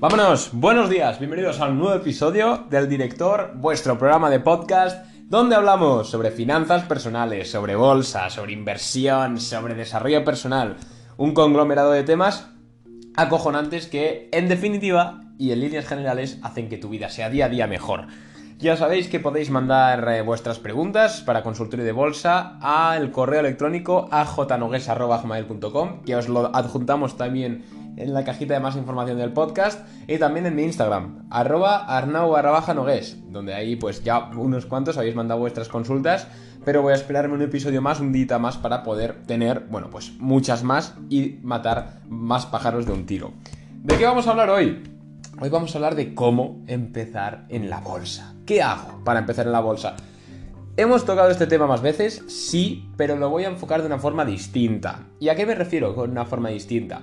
[0.00, 5.56] Vámonos, buenos días, bienvenidos a un nuevo episodio del Director, vuestro programa de podcast, donde
[5.56, 10.78] hablamos sobre finanzas personales, sobre bolsa, sobre inversión, sobre desarrollo personal,
[11.18, 12.48] un conglomerado de temas
[13.14, 17.50] acojonantes que, en definitiva y en líneas generales, hacen que tu vida sea día a
[17.50, 18.06] día mejor.
[18.56, 24.08] Ya sabéis que podéis mandar eh, vuestras preguntas para consultorio de bolsa al correo electrónico
[24.10, 27.64] a jnogues.com, que os lo adjuntamos también
[27.96, 32.34] en la cajita de más información del podcast y también en mi Instagram, arroba arnau
[33.28, 36.26] donde ahí pues ya unos cuantos habéis mandado vuestras consultas,
[36.64, 40.12] pero voy a esperarme un episodio más, un día más para poder tener, bueno, pues
[40.18, 43.32] muchas más y matar más pájaros de un tiro.
[43.82, 44.82] ¿De qué vamos a hablar hoy?
[45.40, 48.34] Hoy vamos a hablar de cómo empezar en la bolsa.
[48.44, 49.96] ¿Qué hago para empezar en la bolsa?
[50.76, 54.24] Hemos tocado este tema más veces, sí, pero lo voy a enfocar de una forma
[54.24, 55.06] distinta.
[55.18, 57.02] ¿Y a qué me refiero con una forma distinta?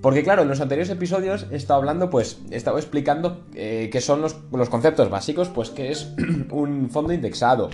[0.00, 4.00] Porque claro, en los anteriores episodios he estado hablando, pues, he estado explicando eh, qué
[4.00, 4.34] son los,
[4.68, 6.14] conceptos básicos, pues que es
[6.50, 7.70] un fondo indexado,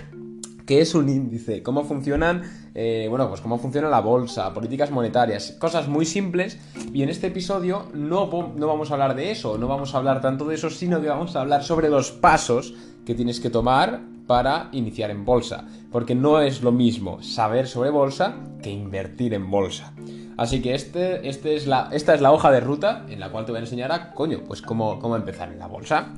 [0.65, 2.41] qué es un índice, cómo funcionan,
[2.73, 6.57] eh, bueno, pues cómo funciona la bolsa, políticas monetarias, cosas muy simples.
[6.93, 10.21] Y en este episodio no, no vamos a hablar de eso, no vamos a hablar
[10.21, 12.73] tanto de eso, sino que vamos a hablar sobre los pasos
[13.05, 15.65] que tienes que tomar para iniciar en bolsa.
[15.91, 19.93] Porque no es lo mismo saber sobre bolsa que invertir en bolsa.
[20.37, 23.59] Así que este, este esta es la hoja de ruta en la cual te voy
[23.59, 26.13] a enseñar a, coño, pues cómo, cómo empezar en la bolsa.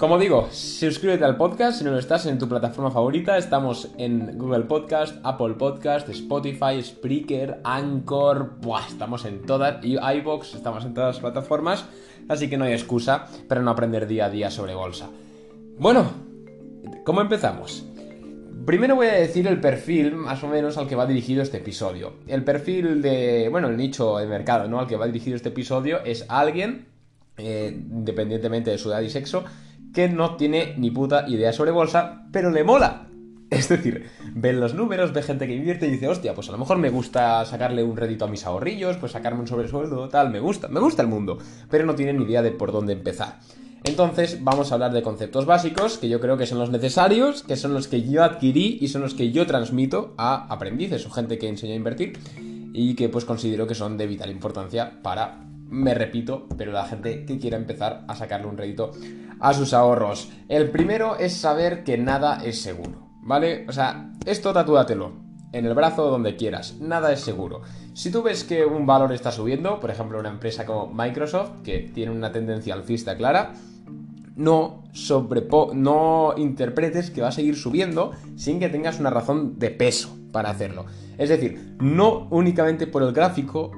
[0.00, 3.36] Como digo, suscríbete al podcast si no lo estás en tu plataforma favorita.
[3.36, 8.56] Estamos en Google Podcast, Apple Podcast, Spotify, Spreaker, Anchor.
[8.62, 9.84] Buah, estamos en todas.
[9.84, 11.84] Y iBox, estamos en todas las plataformas.
[12.30, 15.10] Así que no hay excusa para no aprender día a día sobre bolsa.
[15.78, 16.10] Bueno,
[17.04, 17.84] ¿cómo empezamos?
[18.66, 22.14] Primero voy a decir el perfil más o menos al que va dirigido este episodio.
[22.26, 24.80] El perfil de, bueno, el nicho de mercado, ¿no?
[24.80, 26.86] Al que va dirigido este episodio es alguien,
[27.38, 29.44] eh, independientemente de su edad y sexo,
[29.94, 33.06] que no tiene ni puta idea sobre bolsa, pero le mola.
[33.50, 36.58] Es decir, ve los números, ve gente que invierte y dice, hostia, pues a lo
[36.58, 40.38] mejor me gusta sacarle un rédito a mis ahorrillos, pues sacarme un sobresueldo, tal, me
[40.38, 41.38] gusta, me gusta el mundo,
[41.68, 43.40] pero no tiene ni idea de por dónde empezar.
[43.84, 47.56] Entonces vamos a hablar de conceptos básicos que yo creo que son los necesarios, que
[47.56, 51.38] son los que yo adquirí y son los que yo transmito a aprendices o gente
[51.38, 52.18] que enseña a invertir
[52.72, 57.24] y que pues considero que son de vital importancia para me repito, pero la gente
[57.24, 58.90] que quiera empezar a sacarle un rédito
[59.38, 60.28] a sus ahorros.
[60.48, 63.64] El primero es saber que nada es seguro, ¿vale?
[63.68, 65.12] O sea, esto tatúatelo
[65.52, 67.62] en el brazo donde quieras, nada es seguro.
[67.94, 71.90] Si tú ves que un valor está subiendo, por ejemplo una empresa como Microsoft, que
[71.94, 73.52] tiene una tendencia alcista clara,
[74.40, 79.70] no, sobrepo no interpretes que va a seguir subiendo sin que tengas una razón de
[79.70, 80.86] peso para hacerlo.
[81.18, 83.70] Es decir, no únicamente por el gráfico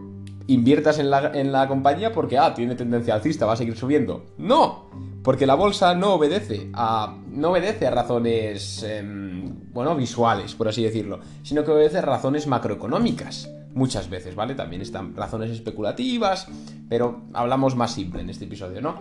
[0.47, 4.27] inviertas en la, compañía porque, ah, tiene tendencia alcista, va a seguir subiendo.
[4.39, 4.89] No,
[5.25, 10.85] porque la bolsa no obedece a, no obedece a razones, em, bueno, visuales, por así
[10.85, 13.51] decirlo, sino que obedece a razones macroeconómicas.
[13.75, 14.55] Muchas veces, ¿vale?
[14.55, 16.47] También están razones especulativas,
[16.89, 19.01] pero hablamos más simple en este episodio, ¿no?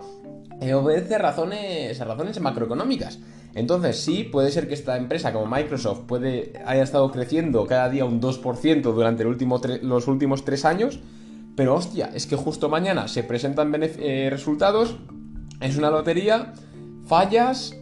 [0.60, 3.18] Eh, obedece a razones, a razones macroeconómicas.
[3.54, 8.04] Entonces, sí, puede ser que esta empresa como Microsoft puede, haya estado creciendo cada día
[8.04, 11.00] un 2% durante los últimos tres años,
[11.54, 14.96] pero hostia, es que justo mañana se presentan eh, resultados,
[15.60, 16.54] es una lotería,
[17.06, 17.76] fallas,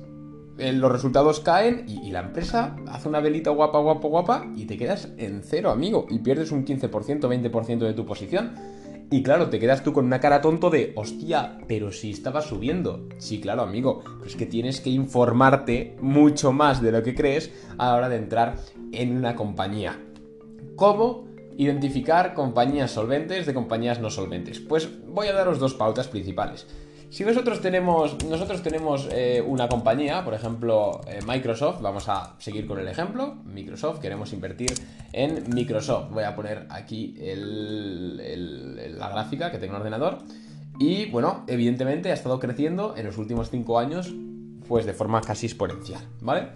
[0.59, 4.77] eh, los resultados caen y, la empresa hace una velita guapa, guapa, guapa y te
[4.77, 8.55] quedas en cero, amigo, y pierdes un 15%, 20% de tu posición.
[9.13, 13.09] Y claro, te quedas tú con una cara tonto de, hostia, pero si estaba subiendo.
[13.19, 17.53] Sí, claro, amigo, pero es que tienes que informarte mucho más de lo que crees
[17.77, 18.55] a la hora de entrar
[18.93, 19.99] en una compañía.
[20.77, 21.27] ¿Cómo?
[21.57, 24.61] Identificar compañías solventes de compañías no solventes.
[24.61, 26.69] Pues voy a daros dos pautas principales.
[27.11, 32.69] Si nosotros tenemos, nosotros tenemos eh, una compañía, por ejemplo eh, Microsoft, vamos a seguir
[32.69, 34.73] con el ejemplo, Microsoft, queremos invertir
[35.13, 36.13] en Microsoft.
[36.13, 37.17] Voy a poner aquí
[38.97, 40.19] la gráfica que tengo en el ordenador.
[40.79, 44.15] Y bueno, evidentemente ha estado creciendo en los últimos 5 años,
[44.69, 46.51] pues de forma casi exponencial, ¿vale?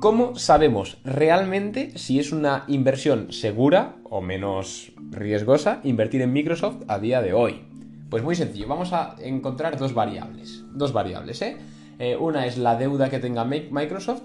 [0.00, 6.98] ¿Cómo sabemos realmente si es una inversión segura o menos riesgosa invertir en Microsoft a
[6.98, 7.71] día de hoy?
[8.12, 10.66] Pues muy sencillo, vamos a encontrar dos variables.
[10.74, 11.56] Dos variables, ¿eh?
[11.98, 14.24] eh una es la deuda que tenga Microsoft,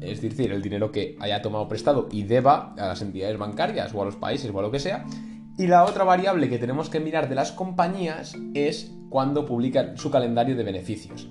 [0.00, 4.00] es decir, el dinero que haya tomado prestado y deba a las entidades bancarias o
[4.00, 5.04] a los países o a lo que sea.
[5.58, 10.10] Y la otra variable que tenemos que mirar de las compañías es cuando publican su
[10.10, 11.28] calendario de beneficios.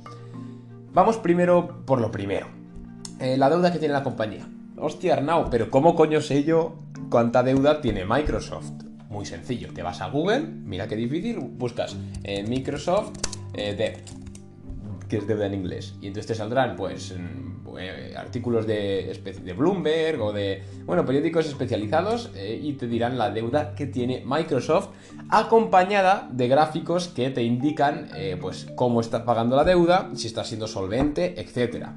[0.94, 2.50] Vamos primero por lo primero.
[3.19, 4.48] Eh, la deuda que tiene la compañía.
[4.78, 6.75] Hostia, Arnau, pero ¿cómo coño sé yo
[7.10, 8.85] cuánta deuda tiene Microsoft?
[9.16, 11.96] Muy sencillo, te vas a Google, mira qué difícil, buscas
[12.26, 13.14] eh, Microsoft
[13.54, 14.10] eh, Debt,
[15.08, 17.16] que es deuda en inglés, y entonces te saldrán pues
[17.80, 23.74] eh, artículos de, de Bloomberg o de, bueno, periódicos especializados y te dirán la deuda
[23.74, 24.90] que tiene Microsoft
[25.30, 28.10] acompañada de gráficos que te indican
[28.42, 31.96] pues cómo estás pagando la deuda, si está siendo solvente, etcétera.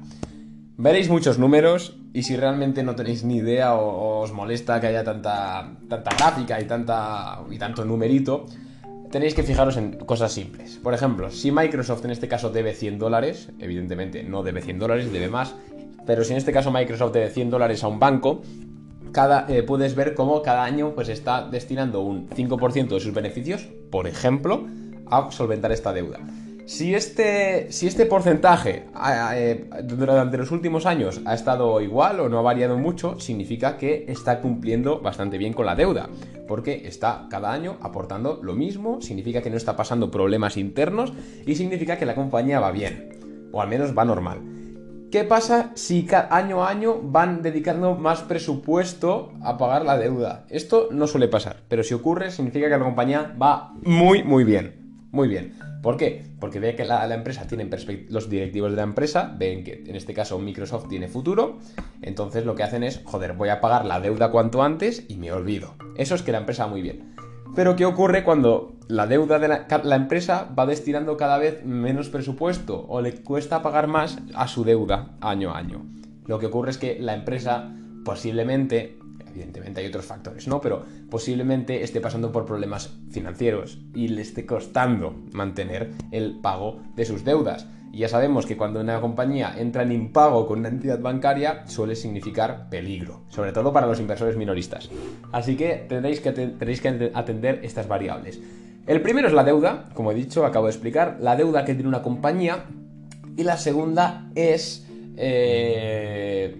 [0.81, 5.03] Veréis muchos números y si realmente no tenéis ni idea o, os molesta que haya
[5.03, 8.45] tanta, tanta gráfica y, tanta, y tanto numerito,
[9.11, 10.79] tenéis que fijaros en cosas simples.
[10.81, 15.11] Por ejemplo, si Microsoft en este caso debe 100 dólares, evidentemente no debe 100 dólares,
[15.11, 15.53] debe más,
[16.07, 18.41] pero si en este caso Microsoft debe 100 dólares a un banco,
[19.49, 24.07] eh, puedes ver cómo cada año pues, está destinando un 5% de sus beneficios, por
[24.07, 24.65] ejemplo,
[25.11, 26.19] a solventar esta deuda.
[26.69, 28.85] Si este, si este porcentaje
[29.33, 34.05] eh, durante los últimos años ha estado igual o no ha variado mucho, significa que
[34.07, 36.09] está cumpliendo bastante bien con la deuda,
[36.47, 41.11] porque está cada año aportando lo mismo, significa que no está pasando problemas internos
[41.43, 44.39] y significa que la compañía va bien, o al menos va normal.
[45.11, 50.45] ¿Qué pasa si año a año van dedicando más presupuesto a pagar la deuda?
[50.49, 54.88] Esto no suele pasar, pero si ocurre significa que la compañía va muy muy bien.
[55.11, 55.53] Muy bien.
[55.81, 56.25] ¿Por qué?
[56.39, 57.67] Porque ve que la, empresa tiene
[58.09, 61.57] los directivos de la empresa ven que en este caso Microsoft tiene futuro,
[62.01, 65.31] entonces lo que hacen es, joder, voy a pagar la deuda cuanto antes y me
[65.31, 65.73] olvido.
[65.95, 67.15] Eso es que la empresa muy bien.
[67.55, 72.09] Pero ¿qué ocurre cuando la deuda de la, la, empresa va destinando cada vez menos
[72.09, 75.85] presupuesto o le cuesta pagar más a su deuda año a año?
[76.27, 77.71] Lo que ocurre es que la empresa
[78.05, 78.98] posiblemente
[79.29, 80.61] evidentemente hay otros factores, ¿no?
[80.61, 87.05] Pero posiblemente esté pasando por problemas financieros y le esté costando mantener el pago de
[87.05, 87.67] sus deudas.
[87.91, 91.95] Y ya sabemos que cuando una compañía entra en impago con una entidad bancaria suele
[91.95, 94.89] significar peligro, sobre todo para los inversores minoristas.
[95.31, 98.39] Así que tendréis que, tendréis que atender estas variables.
[98.85, 101.89] El primero es la deuda, como he dicho, acabo de explicar, la deuda que tiene
[101.89, 102.65] una compañía.
[103.37, 104.85] Y la segunda es...
[105.17, 106.57] Eh,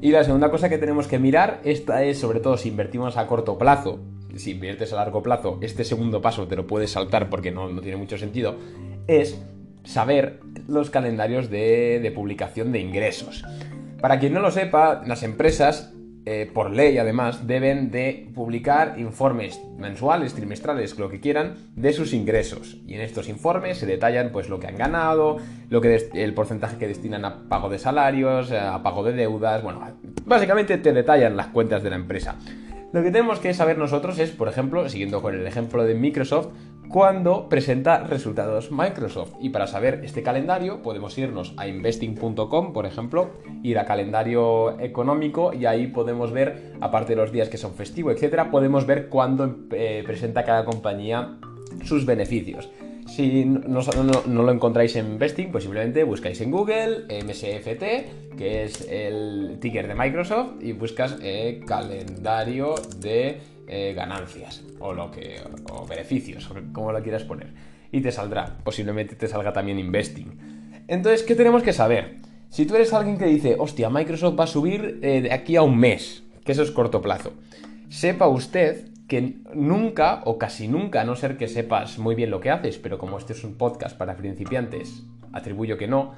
[0.00, 3.26] y la segunda cosa que tenemos que mirar, esta es sobre todo si invertimos a
[3.26, 4.00] corto plazo,
[4.36, 7.96] si inviertes a largo plazo, este segundo paso te lo puedes saltar porque no, tiene
[7.96, 8.56] mucho sentido,
[9.06, 9.40] es
[9.84, 13.44] saber los calendarios de, de publicación de ingresos.
[14.00, 15.95] Para quien no lo sepa, las empresas
[16.28, 22.12] eh, por ley además, deben de publicar informes mensuales, trimestrales, lo que quieran, de sus
[22.12, 22.78] ingresos.
[22.84, 25.36] Y en estos informes se detallan pues lo que han ganado,
[25.70, 29.80] lo que el porcentaje que destinan a pago de salarios, a pago de deudas, bueno,
[30.24, 32.34] básicamente te detallan las cuentas de la empresa.
[32.92, 36.48] Lo que tenemos que saber nosotros es, por ejemplo, siguiendo con el ejemplo de Microsoft,
[36.88, 39.34] cuando presenta resultados Microsoft.
[39.40, 43.30] Y para saber este calendario podemos irnos a investing.com, por ejemplo,
[43.62, 48.14] ir a calendario económico y ahí podemos ver, aparte de los días que son festivos,
[48.14, 51.38] etcétera, podemos ver cuándo eh, presenta cada compañía
[51.84, 52.70] sus beneficios.
[53.06, 53.82] Si no,
[54.26, 59.94] lo encontráis en Investing, pues simplemente buscáis en Google MSFT, que es el ticker de
[59.94, 63.38] Microsoft, y buscas eh, calendario de
[63.68, 65.40] eh, ganancias o lo que
[65.70, 67.52] o beneficios, como lo quieras poner.
[67.92, 70.84] Y te saldrá, posiblemente te salga también Investing.
[70.88, 72.16] Entonces, ¿qué tenemos que saber?
[72.48, 75.62] Si tú eres alguien que dice, hostia, Microsoft va a subir eh, de aquí a
[75.62, 77.32] un mes, que eso es corto plazo,
[77.88, 82.40] sepa usted que nunca o casi nunca, a no ser que sepas muy bien lo
[82.40, 86.14] que haces, pero como este es un podcast para principiantes, atribuyo que no,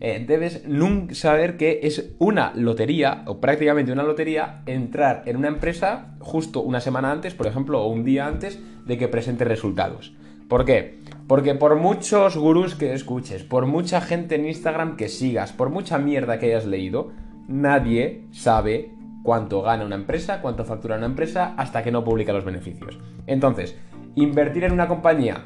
[0.00, 5.48] eh, debes nunca saber que es una lotería, o prácticamente una lotería, entrar en una
[5.48, 10.14] empresa justo una semana antes, por ejemplo, o un día antes de que presente resultados.
[10.48, 11.00] ¿Por qué?
[11.26, 15.98] Porque por muchos gurús que escuches, por mucha gente en Instagram que sigas, por mucha
[15.98, 17.12] mierda que hayas leído,
[17.48, 22.46] nadie sabe cuánto gana una empresa, cuánto factura una empresa, hasta que no publica los
[22.46, 22.98] beneficios.
[23.26, 23.76] Entonces,
[24.14, 25.44] invertir en una compañía,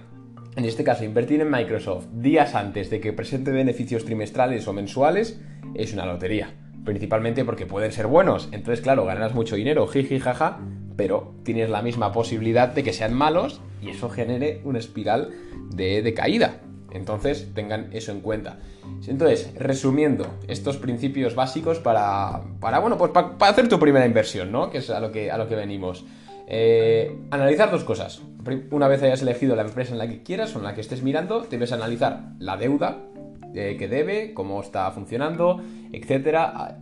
[0.57, 5.41] en este caso invertir en Microsoft días antes de que presente beneficios trimestrales o mensuales,
[5.75, 6.55] es una lotería.
[6.85, 8.49] Principalmente porque pueden ser buenos.
[8.53, 10.59] Entonces, claro, ganarás mucho dinero, jiji, jaja,
[10.97, 15.31] pero tienes la misma posibilidad de que sean malos y eso genere una espiral
[15.75, 16.61] de, caída.
[16.91, 18.59] Entonces, tengan eso en cuenta.
[19.07, 24.71] Entonces, resumiendo, estos principios básicos para, para bueno, pues para, hacer tu primera inversión, ¿no?
[24.71, 26.05] Que es a lo que, a lo que venimos.
[26.55, 28.21] Eh, analizar dos cosas.
[28.71, 31.03] Una vez hayas elegido la empresa en la que quieras o en la que estés
[31.03, 32.99] mirando, debes analizar la deuda
[33.55, 36.37] eh, que debe, cómo está funcionando, etc.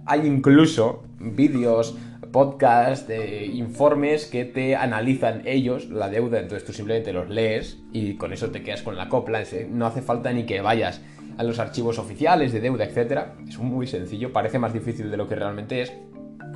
[0.06, 1.96] Hay incluso vídeos,
[2.32, 3.12] podcasts,
[3.52, 8.50] informes que te analizan ellos la deuda, entonces tú simplemente los lees y con eso
[8.50, 9.40] te quedas con la copla.
[9.70, 11.00] No hace falta ni que vayas
[11.38, 13.20] a los archivos oficiales de deuda, etc.
[13.48, 15.92] Es muy sencillo, parece más difícil de lo que realmente es.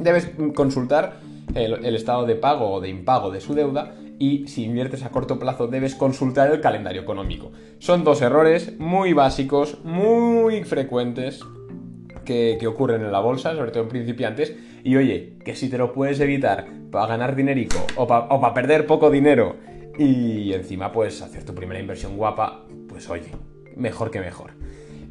[0.00, 1.20] Debes consultar
[1.54, 5.38] el, estado de pago o de impago de su deuda y si inviertes a corto
[5.38, 7.52] plazo debes consultar el calendario económico.
[7.78, 11.40] Son dos errores muy básicos, muy frecuentes
[12.24, 15.92] que, ocurren en la bolsa, sobre todo en principiantes, y oye, que si te lo
[15.92, 19.56] puedes evitar para ganar dinerico o para perder poco dinero
[19.98, 23.30] y encima pues hacer tu primera inversión guapa, pues oye,
[23.76, 24.52] mejor que mejor.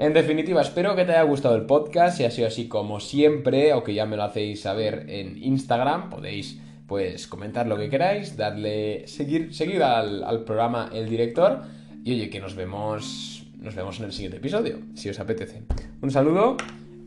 [0.03, 3.71] En definitiva, espero que te haya gustado el podcast, si ha sido así como siempre,
[3.71, 8.35] o que ya me lo hacéis saber en Instagram, podéis pues comentar lo que queráis,
[8.35, 11.61] darle, seguir, al, al programa El Director,
[12.03, 15.63] y oye, que nos vemos, nos vemos en el siguiente episodio, si os apetece.
[16.01, 16.57] Un saludo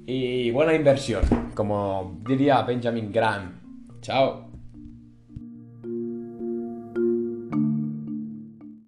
[0.07, 3.61] y buena inversión, como diría Benjamin Graham.
[4.01, 4.56] Chao.